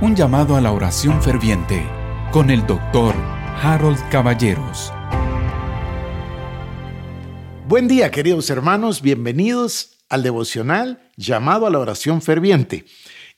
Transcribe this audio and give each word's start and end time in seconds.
Un 0.00 0.14
llamado 0.14 0.54
a 0.54 0.60
la 0.60 0.70
oración 0.70 1.20
ferviente 1.20 1.84
con 2.30 2.50
el 2.50 2.64
doctor 2.68 3.16
Harold 3.60 3.98
Caballeros. 4.10 4.92
Buen 7.66 7.88
día 7.88 8.08
queridos 8.12 8.48
hermanos, 8.48 9.02
bienvenidos 9.02 9.98
al 10.08 10.22
devocional 10.22 11.02
llamado 11.16 11.66
a 11.66 11.70
la 11.70 11.80
oración 11.80 12.22
ferviente. 12.22 12.84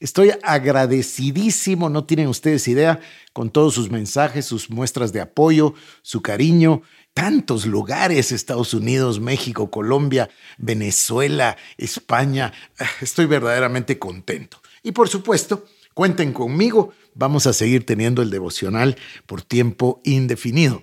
Estoy 0.00 0.32
agradecidísimo, 0.42 1.88
no 1.88 2.04
tienen 2.04 2.28
ustedes 2.28 2.68
idea, 2.68 3.00
con 3.32 3.48
todos 3.48 3.72
sus 3.72 3.90
mensajes, 3.90 4.44
sus 4.44 4.68
muestras 4.68 5.14
de 5.14 5.22
apoyo, 5.22 5.72
su 6.02 6.20
cariño. 6.20 6.82
Tantos 7.14 7.64
lugares, 7.64 8.32
Estados 8.32 8.74
Unidos, 8.74 9.18
México, 9.18 9.70
Colombia, 9.70 10.28
Venezuela, 10.58 11.56
España. 11.78 12.52
Estoy 13.00 13.24
verdaderamente 13.24 13.98
contento. 13.98 14.60
Y 14.82 14.92
por 14.92 15.08
supuesto, 15.08 15.64
Cuenten 15.94 16.32
conmigo, 16.32 16.92
vamos 17.14 17.46
a 17.46 17.52
seguir 17.52 17.84
teniendo 17.84 18.22
el 18.22 18.30
devocional 18.30 18.96
por 19.26 19.42
tiempo 19.42 20.00
indefinido. 20.04 20.82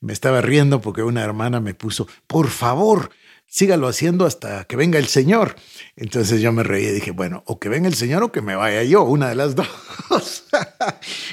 Me 0.00 0.12
estaba 0.12 0.40
riendo 0.40 0.80
porque 0.80 1.02
una 1.02 1.22
hermana 1.22 1.60
me 1.60 1.74
puso, 1.74 2.08
por 2.26 2.48
favor, 2.48 3.10
sígalo 3.46 3.88
haciendo 3.88 4.26
hasta 4.26 4.64
que 4.64 4.76
venga 4.76 4.98
el 4.98 5.06
Señor. 5.06 5.56
Entonces 5.94 6.40
yo 6.40 6.52
me 6.52 6.62
reí 6.62 6.86
y 6.86 6.92
dije, 6.92 7.10
bueno, 7.10 7.42
o 7.46 7.58
que 7.58 7.68
venga 7.68 7.88
el 7.88 7.94
Señor 7.94 8.22
o 8.22 8.32
que 8.32 8.42
me 8.42 8.56
vaya 8.56 8.82
yo, 8.82 9.02
una 9.04 9.28
de 9.28 9.34
las 9.34 9.54
dos. 10.08 10.44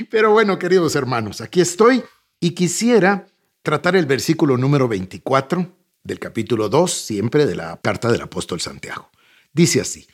Pero 0.10 0.32
bueno, 0.32 0.60
queridos 0.60 0.96
hermanos, 0.96 1.42
aquí 1.42 1.62
estoy 1.62 2.04
y 2.40 2.52
quisiera 2.52 3.28
tratar 3.62 3.96
el 3.96 4.06
versículo 4.06 4.58
número 4.58 4.88
24 4.88 5.78
del 6.04 6.20
capítulo 6.20 6.70
2, 6.70 6.92
siempre 6.92 7.46
de 7.46 7.56
la 7.56 7.80
carta 7.82 8.12
del 8.12 8.22
apóstol 8.22 8.60
Santiago. 8.60 9.10
Dice 9.54 9.82
así, 9.82 10.08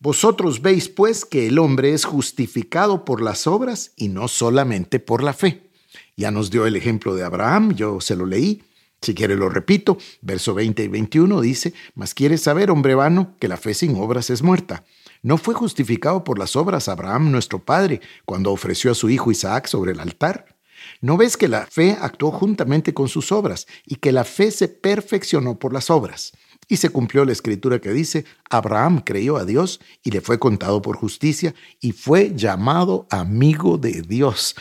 vosotros 0.00 0.62
veis 0.62 0.88
pues 0.88 1.24
que 1.24 1.46
el 1.46 1.58
hombre 1.58 1.92
es 1.92 2.04
justificado 2.04 3.04
por 3.04 3.22
las 3.22 3.46
obras 3.46 3.92
y 3.96 4.08
no 4.08 4.28
solamente 4.28 5.00
por 5.00 5.22
la 5.22 5.32
fe. 5.32 5.70
Ya 6.16 6.30
nos 6.30 6.50
dio 6.50 6.66
el 6.66 6.76
ejemplo 6.76 7.14
de 7.14 7.24
Abraham, 7.24 7.74
yo 7.74 8.00
se 8.00 8.16
lo 8.16 8.26
leí. 8.26 8.62
Si 9.02 9.14
quiere 9.14 9.36
lo 9.36 9.48
repito, 9.48 9.98
verso 10.22 10.54
20 10.54 10.84
y 10.84 10.88
21 10.88 11.40
dice, 11.40 11.74
mas 11.94 12.14
quieres 12.14 12.42
saber, 12.42 12.70
hombre 12.70 12.94
vano, 12.94 13.36
que 13.38 13.48
la 13.48 13.56
fe 13.56 13.74
sin 13.74 13.94
obras 13.96 14.30
es 14.30 14.42
muerta. 14.42 14.84
¿No 15.22 15.38
fue 15.38 15.54
justificado 15.54 16.24
por 16.24 16.38
las 16.38 16.56
obras 16.56 16.88
Abraham 16.88 17.30
nuestro 17.30 17.64
padre 17.64 18.00
cuando 18.24 18.52
ofreció 18.52 18.90
a 18.90 18.94
su 18.94 19.10
hijo 19.10 19.30
Isaac 19.30 19.66
sobre 19.66 19.92
el 19.92 20.00
altar? 20.00 20.56
¿No 21.00 21.16
ves 21.16 21.36
que 21.36 21.48
la 21.48 21.66
fe 21.66 21.96
actuó 22.00 22.30
juntamente 22.30 22.94
con 22.94 23.08
sus 23.08 23.32
obras 23.32 23.66
y 23.84 23.96
que 23.96 24.12
la 24.12 24.24
fe 24.24 24.50
se 24.50 24.68
perfeccionó 24.68 25.58
por 25.58 25.72
las 25.72 25.90
obras? 25.90 26.32
Y 26.68 26.78
se 26.78 26.90
cumplió 26.90 27.24
la 27.24 27.32
escritura 27.32 27.80
que 27.80 27.92
dice, 27.92 28.24
Abraham 28.50 29.00
creyó 29.04 29.36
a 29.36 29.44
Dios 29.44 29.80
y 30.02 30.10
le 30.10 30.20
fue 30.20 30.38
contado 30.38 30.82
por 30.82 30.96
justicia 30.96 31.54
y 31.80 31.92
fue 31.92 32.32
llamado 32.34 33.06
amigo 33.10 33.78
de 33.78 34.02
Dios. 34.02 34.56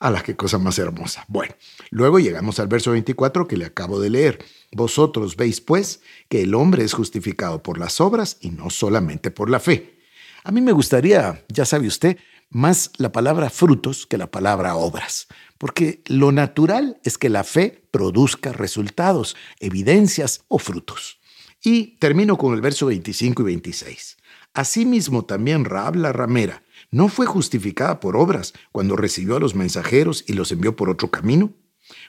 A 0.00 0.12
la 0.12 0.22
que 0.22 0.36
cosa 0.36 0.58
más 0.58 0.78
hermosa. 0.78 1.24
Bueno, 1.26 1.56
luego 1.90 2.20
llegamos 2.20 2.60
al 2.60 2.68
verso 2.68 2.92
24 2.92 3.48
que 3.48 3.56
le 3.56 3.64
acabo 3.64 3.98
de 3.98 4.10
leer. 4.10 4.44
Vosotros 4.70 5.34
veis 5.34 5.60
pues 5.60 6.02
que 6.28 6.42
el 6.42 6.54
hombre 6.54 6.84
es 6.84 6.92
justificado 6.92 7.64
por 7.64 7.78
las 7.78 8.00
obras 8.00 8.36
y 8.40 8.50
no 8.50 8.70
solamente 8.70 9.32
por 9.32 9.50
la 9.50 9.58
fe. 9.58 9.98
A 10.44 10.52
mí 10.52 10.60
me 10.60 10.70
gustaría, 10.70 11.44
ya 11.48 11.64
sabe 11.64 11.88
usted, 11.88 12.16
más 12.50 12.92
la 12.96 13.12
palabra 13.12 13.50
frutos 13.50 14.06
que 14.06 14.18
la 14.18 14.30
palabra 14.30 14.76
obras, 14.76 15.26
porque 15.58 16.02
lo 16.06 16.32
natural 16.32 16.98
es 17.04 17.18
que 17.18 17.28
la 17.28 17.44
fe 17.44 17.82
produzca 17.90 18.52
resultados, 18.52 19.36
evidencias 19.58 20.44
o 20.48 20.58
frutos. 20.58 21.17
Y 21.62 21.98
termino 21.98 22.38
con 22.38 22.54
el 22.54 22.60
verso 22.60 22.86
25 22.86 23.42
y 23.42 23.44
26. 23.46 24.16
Asimismo 24.54 25.24
también 25.24 25.64
Raab 25.64 25.96
la 25.96 26.12
ramera 26.12 26.62
no 26.90 27.08
fue 27.08 27.26
justificada 27.26 28.00
por 28.00 28.16
obras 28.16 28.54
cuando 28.72 28.96
recibió 28.96 29.36
a 29.36 29.40
los 29.40 29.54
mensajeros 29.54 30.24
y 30.26 30.32
los 30.32 30.52
envió 30.52 30.74
por 30.76 30.88
otro 30.88 31.10
camino. 31.10 31.52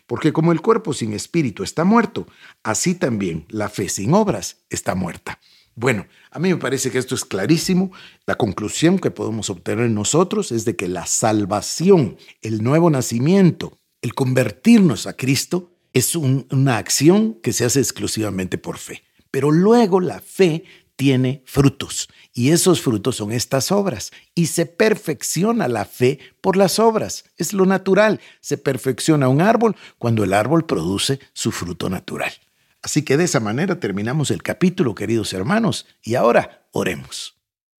Porque 0.07 0.33
como 0.33 0.51
el 0.51 0.61
cuerpo 0.61 0.93
sin 0.93 1.13
espíritu 1.13 1.63
está 1.63 1.83
muerto, 1.83 2.27
así 2.63 2.95
también 2.95 3.45
la 3.49 3.69
fe 3.69 3.89
sin 3.89 4.13
obras 4.13 4.63
está 4.69 4.95
muerta. 4.95 5.39
Bueno, 5.75 6.07
a 6.31 6.39
mí 6.39 6.49
me 6.49 6.57
parece 6.57 6.91
que 6.91 6.97
esto 6.97 7.15
es 7.15 7.23
clarísimo. 7.23 7.91
La 8.25 8.35
conclusión 8.35 8.99
que 8.99 9.11
podemos 9.11 9.49
obtener 9.49 9.89
nosotros 9.89 10.51
es 10.51 10.65
de 10.65 10.75
que 10.75 10.89
la 10.89 11.05
salvación, 11.05 12.17
el 12.41 12.63
nuevo 12.63 12.89
nacimiento, 12.89 13.79
el 14.01 14.13
convertirnos 14.13 15.07
a 15.07 15.15
Cristo, 15.15 15.71
es 15.93 16.15
una 16.15 16.77
acción 16.77 17.39
que 17.41 17.53
se 17.53 17.65
hace 17.65 17.79
exclusivamente 17.79 18.57
por 18.57 18.77
fe. 18.77 19.03
Pero 19.31 19.51
luego 19.51 19.99
la 19.99 20.19
fe 20.19 20.63
tiene 20.95 21.43
frutos 21.45 22.09
y 22.33 22.51
esos 22.51 22.81
frutos 22.81 23.15
son 23.15 23.31
estas 23.31 23.71
obras 23.71 24.11
y 24.35 24.47
se 24.47 24.65
perfecciona 24.65 25.67
la 25.67 25.85
fe 25.85 26.19
por 26.41 26.57
las 26.57 26.77
obras. 26.77 27.25
Es 27.37 27.53
lo 27.53 27.65
natural. 27.65 28.19
Se 28.41 28.57
perfecciona 28.57 29.29
un 29.29 29.41
árbol 29.41 29.75
cuando 29.97 30.23
el 30.23 30.33
árbol 30.33 30.65
produce 30.65 31.19
su 31.33 31.51
fruto 31.51 31.89
natural. 31.89 32.33
Así 32.81 33.03
que 33.03 33.17
de 33.17 33.25
esa 33.25 33.39
manera 33.39 33.79
terminamos 33.79 34.31
el 34.31 34.43
capítulo, 34.43 34.95
queridos 34.95 35.33
hermanos, 35.33 35.85
y 36.01 36.15
ahora 36.15 36.67
oremos. 36.71 37.38